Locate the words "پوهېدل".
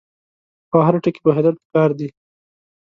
1.25-1.55